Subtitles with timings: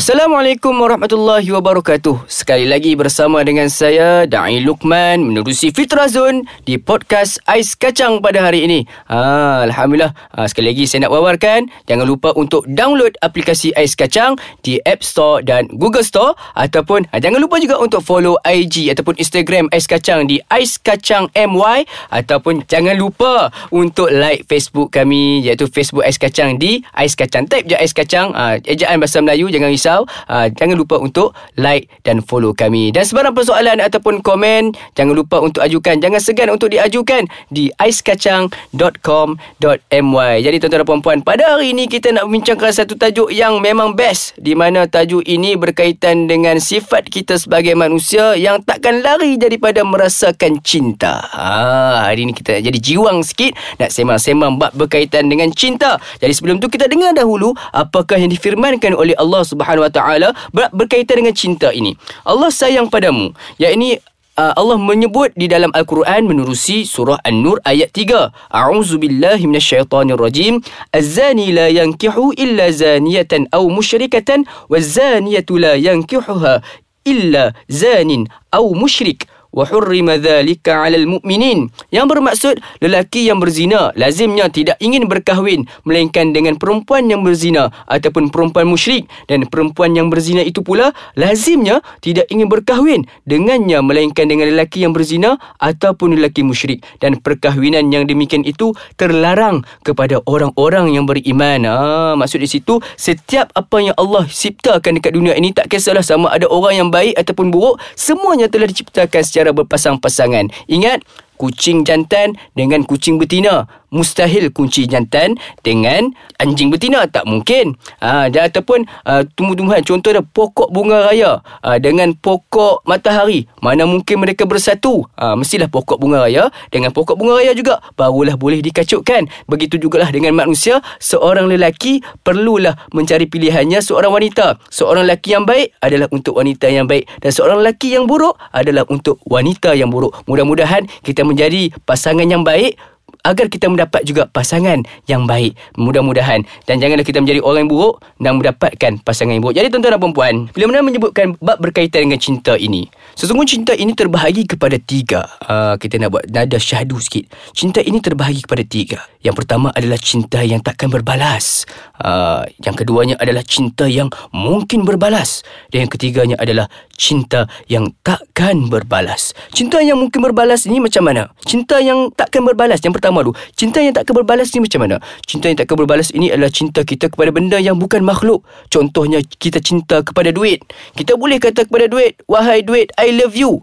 [0.00, 2.24] Assalamualaikum warahmatullahi wabarakatuh.
[2.24, 8.40] Sekali lagi bersama dengan saya Dai Lukman menerusi Fitra Zone di podcast Ais Kacang pada
[8.40, 8.88] hari ini.
[9.12, 10.16] Ha, Alhamdulillah.
[10.32, 15.04] Ha, sekali lagi saya nak wawarkan jangan lupa untuk download aplikasi Ais Kacang di App
[15.04, 19.84] Store dan Google Store ataupun ha, jangan lupa juga untuk follow IG ataupun Instagram Ais
[19.84, 26.16] Kacang di Ais Kacang MY ataupun jangan lupa untuk like Facebook kami iaitu Facebook Ais
[26.16, 27.44] Kacang di Ais Kacang.
[27.44, 28.32] Type je Ais Kacang.
[28.32, 32.90] Ha, ejaan bahasa Melayu jangan risau risau uh, Jangan lupa untuk like dan follow kami.
[32.92, 36.00] Dan sebarang persoalan ataupun komen Jangan lupa untuk ajukan.
[36.00, 42.24] Jangan segan untuk diajukan Di aiskacang.com.my Jadi tuan-tuan dan puan-puan Pada hari ini kita nak
[42.28, 47.74] membincangkan satu tajuk yang memang best Di mana tajuk ini berkaitan dengan sifat kita sebagai
[47.76, 51.20] manusia Yang takkan lari daripada merasakan cinta.
[51.34, 55.98] Ha, Hari ini kita jadi jiwang sikit Nak sembang-sembang bab berkaitan dengan cinta.
[56.22, 60.28] Jadi sebelum tu kita dengar dahulu Apakah yang difirmankan oleh Allah Subhanahu Subhanahu Wa Taala
[60.76, 61.96] berkaitan dengan cinta ini.
[62.28, 63.32] Allah sayang padamu.
[63.56, 63.96] Ya ini
[64.36, 68.52] uh, Allah menyebut di dalam Al-Quran menerusi surah An-Nur ayat 3.
[68.52, 70.60] A'udzu billahi minasyaitonir rajim.
[70.92, 76.60] Az-zani la yankihu illa zaniyatan aw musyrikatan waz-zaniyatu la yankihuha
[77.08, 81.70] illa zanin aw musyrik hurrima dhalika 'alal mu'minin.
[81.90, 88.30] Yang bermaksud lelaki yang berzina lazimnya tidak ingin berkahwin melainkan dengan perempuan yang berzina ataupun
[88.30, 89.06] perempuan musyrik.
[89.26, 94.94] Dan perempuan yang berzina itu pula lazimnya tidak ingin berkahwin dengannya melainkan dengan lelaki yang
[94.94, 96.84] berzina ataupun lelaki musyrik.
[97.02, 101.66] Dan perkahwinan yang demikian itu terlarang kepada orang-orang yang beriman.
[101.66, 106.28] Ah maksud di situ setiap apa yang Allah ciptakan dekat dunia ini tak kisahlah sama
[106.28, 110.52] ada orang yang baik ataupun buruk semuanya telah diciptakan secara secara berpasang-pasangan.
[110.68, 111.00] Ingat,
[111.40, 117.04] kucing jantan dengan kucing betina mustahil kunci jantan dengan anjing betina.
[117.10, 117.76] Tak mungkin.
[118.00, 119.84] Ha, dan ataupun uh, tumbuh-tumbuhan.
[119.84, 121.42] Contohnya pokok bunga raya.
[121.60, 123.50] Uh, dengan pokok matahari.
[123.60, 125.04] Mana mungkin mereka bersatu?
[125.18, 126.48] Ha, mestilah pokok bunga raya.
[126.72, 132.78] Dengan pokok bunga raya juga barulah boleh dikacukkan begitu jugalah dengan manusia seorang lelaki perlulah
[132.94, 134.56] mencari pilihannya seorang wanita.
[134.70, 137.10] Seorang lelaki yang baik adalah untuk wanita yang baik.
[137.18, 140.14] Dan seorang lelaki yang buruk adalah untuk wanita yang buruk.
[140.30, 142.78] Mudah-mudahan kita menjadi pasangan yang baik
[143.24, 145.56] agar kita mendapat juga pasangan yang baik.
[145.76, 146.44] Mudah-mudahan.
[146.64, 149.56] Dan janganlah kita menjadi orang yang buruk dan mendapatkan pasangan yang buruk.
[149.56, 152.88] Jadi tuan-tuan dan puan bila mana menyebutkan bab berkaitan dengan cinta ini
[153.20, 155.28] sesungguhnya cinta ini terbahagi kepada tiga.
[155.44, 157.28] Uh, kita nak buat nada syahdu sikit.
[157.52, 158.98] Cinta ini terbahagi kepada tiga.
[159.20, 161.68] Yang pertama adalah cinta yang takkan berbalas.
[162.00, 165.44] Uh, yang keduanya adalah cinta yang mungkin berbalas.
[165.68, 167.92] Dan yang ketiganya adalah cinta yang
[168.40, 169.36] takkan berbalas.
[169.52, 171.28] Cinta yang mungkin berbalas ini macam mana?
[171.44, 173.36] Cinta yang takkan berbalas yang pertama tu.
[173.52, 174.96] Cinta yang takkan berbalas ni macam mana?
[175.28, 178.40] Cinta yang takkan berbalas ini adalah cinta kita kepada benda yang bukan makhluk.
[178.72, 180.64] Contohnya kita cinta kepada duit.
[180.96, 183.60] Kita boleh kata kepada duit Wahai duit, I love you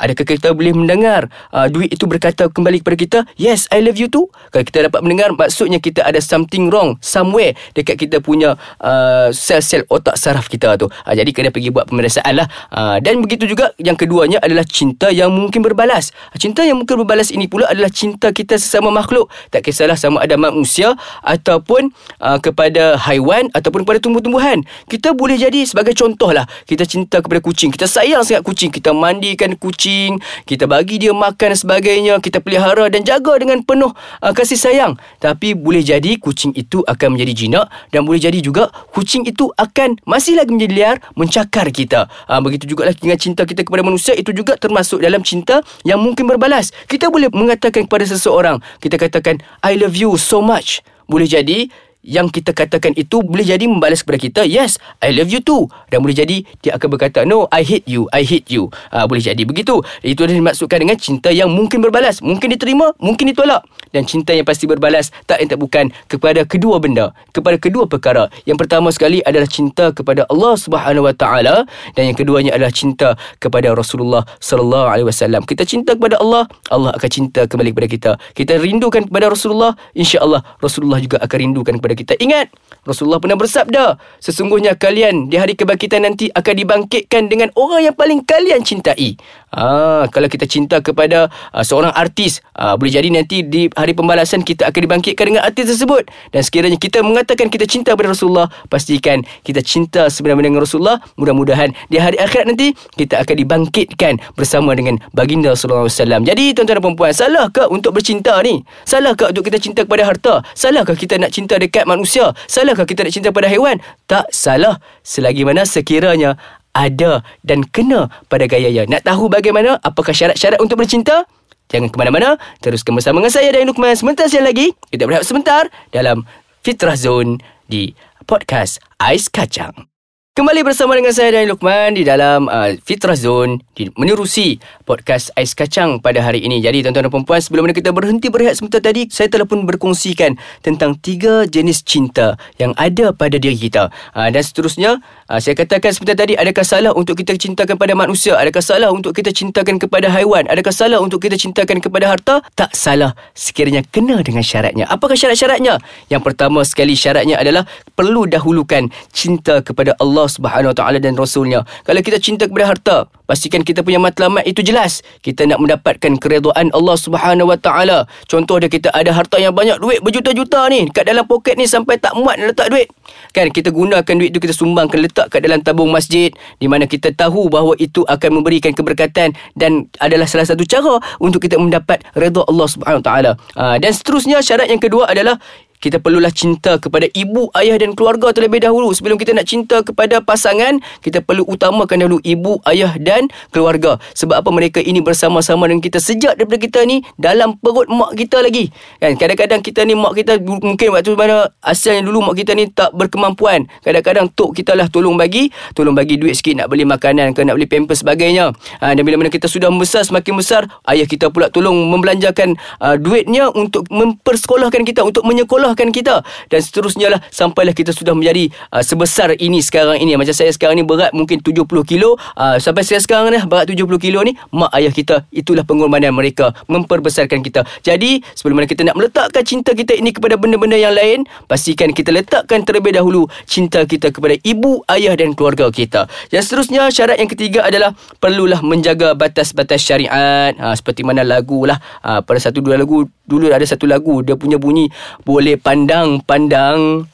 [0.00, 4.08] Adakah kita boleh mendengar uh, duit itu berkata kembali kepada kita, yes, I love you
[4.08, 4.32] too?
[4.48, 9.84] Kalau kita dapat mendengar, maksudnya kita ada something wrong somewhere dekat kita punya uh, sel-sel
[9.92, 10.88] otak saraf kita tu.
[10.88, 12.48] Uh, jadi kena pergi buat pemeriksaan lah.
[12.72, 16.10] Uh, dan begitu juga yang keduanya adalah cinta yang mungkin berbalas.
[16.32, 19.28] Uh, cinta yang mungkin berbalas ini pula adalah cinta kita sesama makhluk.
[19.52, 24.64] Tak kisahlah sama ada manusia ataupun uh, kepada haiwan ataupun kepada tumbuh-tumbuhan.
[24.88, 26.48] Kita boleh jadi sebagai contoh lah.
[26.64, 27.70] Kita cinta kepada kucing.
[27.70, 28.72] Kita sayang sangat kucing.
[28.72, 33.66] Kita mandikan kucing kucing, kita bagi dia makan dan sebagainya, kita pelihara dan jaga dengan
[33.66, 33.90] penuh
[34.22, 34.94] uh, kasih sayang.
[35.18, 39.98] Tapi boleh jadi kucing itu akan menjadi jinak dan boleh jadi juga kucing itu akan
[40.06, 42.06] masih lagi menjadi liar mencakar kita.
[42.30, 46.30] Uh, begitu juga dengan cinta kita kepada manusia itu juga termasuk dalam cinta yang mungkin
[46.30, 46.70] berbalas.
[46.86, 50.78] Kita boleh mengatakan kepada seseorang, kita katakan I love you so much.
[51.10, 51.66] Boleh jadi
[52.02, 55.70] yang kita katakan itu boleh jadi membalas kepada kita yes I love you too.
[55.88, 58.68] Dan boleh jadi dia akan berkata no I hate you I hate you.
[58.90, 59.80] Uh, boleh jadi begitu.
[60.02, 63.62] Itu adalah dimaksudkan dengan cinta yang mungkin berbalas mungkin diterima mungkin ditolak.
[63.94, 68.26] Dan cinta yang pasti berbalas tak lain tak bukan kepada kedua benda kepada kedua perkara.
[68.44, 71.64] Yang pertama sekali adalah cinta kepada Allah Subhanahu Wa Taala
[71.94, 75.46] dan yang keduanya adalah cinta kepada Rasulullah Sallallahu Alaihi Wasallam.
[75.46, 78.10] Kita cinta kepada Allah Allah akan cinta kembali kepada kita.
[78.34, 82.24] Kita rindukan kepada Rasulullah insya-Allah Rasulullah juga akan rindukan kepada kepada kita.
[82.24, 82.46] Ingat,
[82.82, 88.24] Rasulullah pernah bersabda, sesungguhnya kalian di hari kebangkitan nanti akan dibangkitkan dengan orang yang paling
[88.24, 89.14] kalian cintai.
[89.52, 94.40] Ah, kalau kita cinta kepada uh, seorang artis, uh, boleh jadi nanti di hari pembalasan
[94.40, 96.08] kita akan dibangkitkan dengan artis tersebut.
[96.32, 101.04] Dan sekiranya kita mengatakan kita cinta kepada Rasulullah, pastikan kita cinta sebenarnya dengan Rasulullah.
[101.20, 106.24] Mudah-mudahan di hari akhirat nanti kita akan dibangkitkan bersama dengan baginda alaihi wasallam.
[106.24, 108.64] Jadi tuan-tuan dan puan, salahkah untuk bercinta ni?
[108.88, 110.40] Salahkah untuk kita cinta kepada harta?
[110.56, 112.32] Salahkah kita nak cinta dekat manusia?
[112.48, 113.78] Salahkah kita nak cinta pada haiwan?
[114.08, 116.36] Tak salah selagi mana sekiranya
[116.72, 118.88] ada dan kena pada gayanya.
[118.88, 121.28] Nak tahu bagaimana apakah syarat-syarat untuk bercinta?
[121.68, 124.66] Jangan ke mana-mana, teruskan bersama dengan saya dan Lukman sebentar sekali lagi.
[124.92, 126.24] Kita berehat sebentar dalam
[126.60, 127.96] Fitrah Zone di
[128.28, 129.91] podcast Ais Kacang.
[130.32, 134.56] Kembali bersama dengan saya dan Lukman di dalam uh, Fitrah Zone di menerusi
[134.88, 136.56] podcast Ais Kacang pada hari ini.
[136.64, 140.96] Jadi tuan-tuan dan puan sebelum kita berhenti berehat sebentar tadi, saya telah pun berkongsikan tentang
[141.04, 143.92] tiga jenis cinta yang ada pada diri kita.
[144.16, 148.32] Uh, dan seterusnya, uh, saya katakan sebentar tadi, adakah salah untuk kita cintakan pada manusia?
[148.32, 150.48] Adakah salah untuk kita cintakan kepada haiwan?
[150.48, 152.40] Adakah salah untuk kita cintakan kepada harta?
[152.56, 154.88] Tak salah sekiranya kena dengan syaratnya.
[154.88, 155.76] Apakah syarat-syaratnya?
[156.08, 161.18] Yang pertama sekali syaratnya adalah perlu dahulukan cinta kepada Allah Allah Subhanahu Wa Taala dan
[161.18, 161.66] Rasulnya.
[161.82, 162.96] Kalau kita cinta kepada harta,
[163.26, 165.02] pastikan kita punya matlamat itu jelas.
[165.18, 168.06] Kita nak mendapatkan keredaan Allah Subhanahu Wa Taala.
[168.30, 171.98] Contoh dia kita ada harta yang banyak duit berjuta-juta ni kat dalam poket ni sampai
[171.98, 172.86] tak muat nak letak duit.
[173.34, 176.30] Kan kita gunakan duit tu kita sumbangkan letak kat dalam tabung masjid
[176.62, 181.42] di mana kita tahu bahawa itu akan memberikan keberkatan dan adalah salah satu cara untuk
[181.42, 183.32] kita mendapat redha Allah Subhanahu Wa Taala.
[183.58, 185.42] Ah, dan seterusnya syarat yang kedua adalah
[185.82, 188.94] kita perlulah cinta kepada ibu, ayah dan keluarga terlebih dahulu.
[188.94, 193.98] Sebelum kita nak cinta kepada pasangan, kita perlu utamakan dahulu ibu, ayah dan keluarga.
[194.14, 198.38] Sebab apa mereka ini bersama-sama dengan kita sejak daripada kita ni dalam perut mak kita
[198.38, 198.70] lagi.
[199.02, 202.94] Kan kadang-kadang kita ni mak kita mungkin waktu mana asalnya dulu mak kita ni tak
[202.94, 203.66] berkemampuan.
[203.82, 207.58] Kadang-kadang tok kita lah tolong bagi, tolong bagi duit sikit nak beli makanan ke nak
[207.58, 208.54] beli pampers sebagainya.
[208.78, 212.94] Ha, dan bila mana kita sudah membesar semakin besar, ayah kita pula tolong membelanjakan uh,
[212.94, 216.14] duitnya untuk mempersekolahkan kita untuk menyekolah memudahkan kita.
[216.52, 220.14] Dan seterusnya lah sampailah kita sudah menjadi uh, sebesar ini sekarang ini.
[220.14, 222.20] Macam saya sekarang ni berat mungkin 70 kilo.
[222.36, 226.52] Uh, sampai saya sekarang ni berat 70 kilo ni mak ayah kita itulah pengorbanan mereka.
[226.68, 227.64] Memperbesarkan kita.
[227.82, 232.12] Jadi sebelum mana kita nak meletakkan cinta kita ini kepada benda-benda yang lain pastikan kita
[232.12, 236.06] letakkan terlebih dahulu cinta kita kepada ibu ayah dan keluarga kita.
[236.28, 240.52] Dan seterusnya syarat yang ketiga adalah perlulah menjaga batas-batas syariat.
[240.60, 241.80] Ha, seperti mana lagu lah.
[242.04, 244.90] Ha, pada satu dua lagu dulu ada satu lagu dia punya bunyi
[245.22, 247.06] boleh pandang-pandang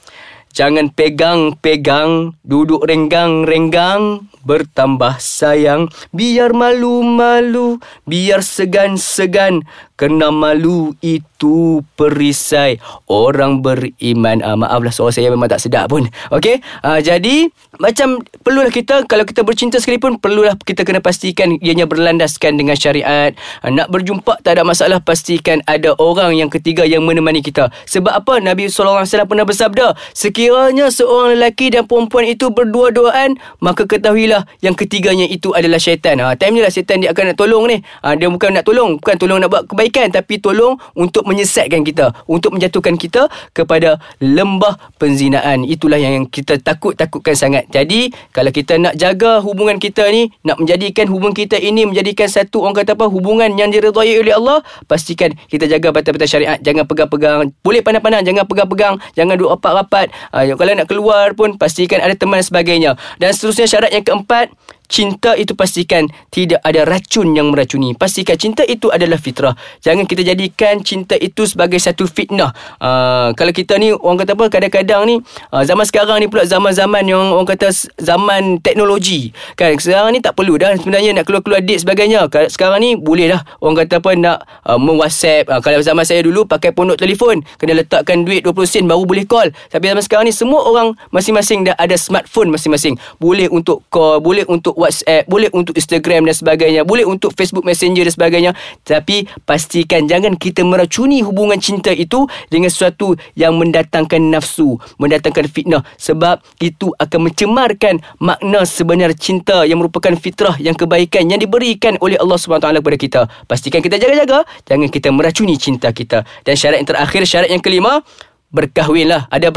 [0.50, 5.92] Jangan pegang-pegang Duduk renggang-renggang Bertambah sayang.
[6.08, 7.76] Biar malu-malu.
[8.08, 9.68] Biar segan-segan
[9.98, 12.78] Kena malu itu perisai.
[13.10, 14.38] Orang beriman.
[14.46, 16.06] Ah, Maaflah suara saya memang tak sedap pun.
[16.30, 16.62] Okey?
[16.86, 17.50] Ah, Jadi
[17.82, 23.34] Macam Perlulah kita Kalau kita bercinta sekalipun Perlulah kita kena pastikan Ianya berlandaskan dengan syariat.
[23.58, 27.74] Ah, Nak berjumpa tak ada masalah Pastikan ada orang yang ketiga Yang menemani kita.
[27.90, 28.38] Sebab apa?
[28.38, 35.26] Nabi SAW pernah bersabda Sekiranya seorang lelaki dan perempuan itu Berdua-duaan Maka ketahuilah Yang ketiganya
[35.26, 36.22] itu adalah syaitan.
[36.22, 37.82] Ha, Time ni lah syaitan dia akan nak tolong ni.
[38.06, 41.80] Ha, Dia bukan nak tolong Bukan tolong nak buat kebaikan kebaikan tapi tolong untuk menyesatkan
[41.80, 45.64] kita untuk menjatuhkan kita kepada lembah penzinaan.
[45.64, 47.64] Itulah yang kita takut-takutkan sangat.
[47.72, 52.68] Jadi kalau kita nak jaga hubungan kita ni nak menjadikan hubungan kita ini menjadikan satu
[52.68, 56.58] orang kata apa hubungan yang diredai oleh Allah pastikan kita jaga batas-batas syariat.
[56.60, 60.12] Jangan pegang-pegang boleh pandang-pandang jangan pegang-pegang jangan duduk rapat-rapat.
[60.30, 62.90] Uh, kalau nak keluar pun pastikan ada teman dan sebagainya.
[63.16, 64.52] Dan seterusnya syarat yang keempat
[64.88, 67.92] Cinta itu pastikan tidak ada racun yang meracuni.
[67.92, 69.52] Pastikan cinta itu adalah fitrah.
[69.84, 72.56] Jangan kita jadikan cinta itu sebagai satu fitnah.
[72.80, 75.14] Uh, kalau kita ni orang kata apa kadang-kadang ni
[75.52, 77.68] uh, zaman sekarang ni pula zaman-zaman yang orang kata
[78.00, 79.36] zaman teknologi.
[79.60, 82.24] Kan sekarang ni tak perlu dah sebenarnya nak keluar-keluar date sebagainya.
[82.48, 85.52] Sekarang ni boleh dah orang kata apa nak uh, meng-WhatsApp.
[85.52, 89.28] Uh, kalau zaman saya dulu pakai pondok telefon kena letakkan duit 20 sen baru boleh
[89.28, 89.52] call.
[89.68, 92.96] Tapi zaman sekarang ni semua orang masing-masing dah ada smartphone masing-masing.
[93.20, 98.06] Boleh untuk call, boleh untuk WhatsApp, boleh untuk Instagram dan sebagainya, boleh untuk Facebook Messenger
[98.06, 98.50] dan sebagainya.
[98.86, 105.82] Tapi pastikan jangan kita meracuni hubungan cinta itu dengan sesuatu yang mendatangkan nafsu, mendatangkan fitnah
[105.98, 112.14] sebab itu akan mencemarkan makna sebenar cinta yang merupakan fitrah yang kebaikan yang diberikan oleh
[112.14, 113.20] Allah SWT kepada kita.
[113.50, 116.22] Pastikan kita jaga-jaga, jangan kita meracuni cinta kita.
[116.46, 118.06] Dan syarat yang terakhir, syarat yang kelima,
[118.54, 119.48] berkahwinlah ada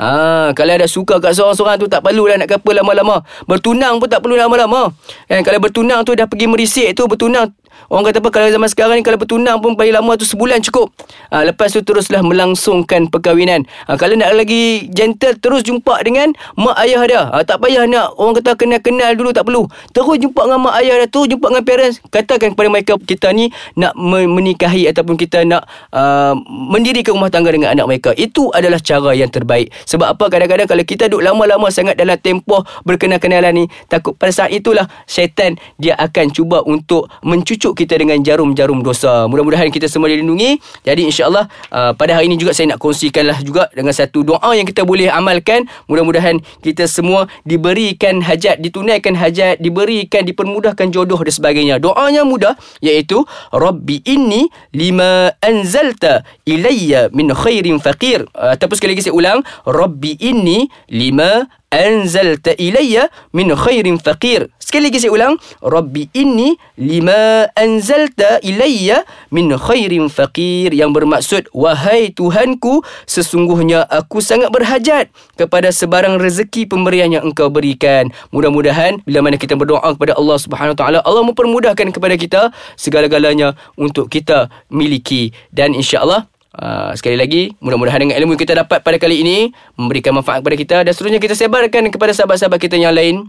[0.00, 3.24] ha, kalau ada suka kat seorang-seorang tu tak perlu lah nak kapa lama-lama.
[3.44, 4.92] Bertunang pun tak perlu lama-lama.
[5.28, 7.52] Kan kalau bertunang tu dah pergi merisik tu bertunang
[7.86, 10.90] Orang kata apa Kalau zaman sekarang ni Kalau bertunang pun paling lama tu sebulan cukup.
[11.30, 13.66] Ha, Lepas tu teruslah melangsungkan perkahwinan.
[13.86, 17.22] Ha, Kalau nak lagi gentle Terus jumpa dengan mak ayah dia.
[17.30, 19.66] Ha, Tak payah nak Orang kata kenal-kenal dulu tak perlu.
[19.94, 21.96] Terus jumpa dengan mak ayah dia Terus jumpa dengan parents.
[22.10, 27.72] Katakan kepada mereka Kita ni nak menikahi Ataupun kita nak uh, Mendirikan rumah tangga dengan
[27.72, 28.10] anak mereka.
[28.18, 29.70] Itu adalah cara yang terbaik.
[29.86, 30.24] Sebab apa?
[30.26, 35.58] Kadang-kadang Kalau kita duduk lama-lama sangat Dalam tempoh berkenal-kenalan ni Takut pada saat itulah Syaitan
[35.78, 39.24] dia akan cuba untuk Mencucuk kita dengan jarum-jarum dosa.
[39.26, 40.60] Mudah-mudahan kita semua dilindungi.
[40.84, 44.66] Jadi insyaAllah uh, Pada hari ini juga Saya nak kongsikanlah juga Dengan satu doa yang
[44.66, 45.64] kita boleh amalkan.
[45.90, 51.74] Mudah-mudahan kita semua Diberikan hajat Ditunaikan hajat Diberikan Dipermudahkan jodoh dan sebagainya.
[51.82, 58.26] Doanya mudah Iaitu Rabbi inni lima anzalta ilayya min khairin faqir.
[58.36, 64.46] Uh, Ataupun sekali lagi saya ulang Rabbi inni lima anzalta ilayya min khairin faqir.
[64.56, 72.10] Sekali lagi saya ulang, Rabbi inni lima anzalta ilayya min khairin faqir yang bermaksud wahai
[72.10, 78.10] Tuhanku, sesungguhnya aku sangat berhajat kepada sebarang rezeki pemberian yang engkau berikan.
[78.34, 82.42] Mudah-mudahan bila mana kita berdoa kepada Allah Subhanahu Wa Taala, Allah mempermudahkan kepada kita
[82.74, 88.80] segala-galanya untuk kita miliki dan insya-Allah Uh, sekali lagi mudah-mudahan dengan ilmu yang kita dapat
[88.80, 92.96] pada kali ini memberikan manfaat kepada kita dan seterusnya kita sebarkan kepada sahabat-sahabat kita yang
[92.96, 93.28] lain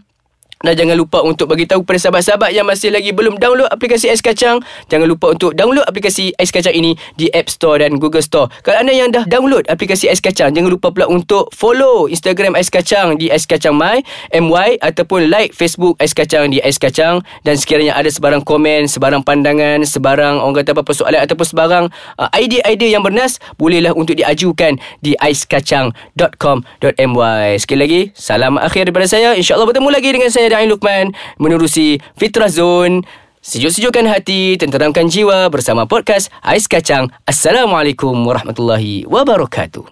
[0.66, 4.26] dan jangan lupa untuk bagi tahu kepada sahabat-sahabat yang masih lagi belum download aplikasi Ais
[4.26, 4.58] Kacang.
[4.90, 8.50] Jangan lupa untuk download aplikasi Ais Kacang ini di App Store dan Google Store.
[8.66, 12.74] Kalau anda yang dah download aplikasi Ais Kacang, jangan lupa pula untuk follow Instagram Ais
[12.74, 14.02] Kacang di Ais Kacang My,
[14.34, 17.22] MY ataupun like Facebook Ais Kacang di Ais Kacang.
[17.46, 21.86] Dan sekiranya ada sebarang komen, sebarang pandangan, sebarang orang kata apa-apa soalan ataupun sebarang
[22.18, 27.46] uh, idea-idea yang bernas, bolehlah untuk diajukan di aiskacang.com.my.
[27.62, 29.38] Sekali lagi, salam akhir daripada saya.
[29.38, 31.12] InsyaAllah bertemu lagi dengan saya saya Dain Lukman
[31.44, 33.04] menerusi Fitrah Zone.
[33.44, 37.12] Sejuk-sejukkan hati, tenteramkan jiwa bersama podcast Ais Kacang.
[37.28, 39.84] Assalamualaikum warahmatullahi wabarakatuh.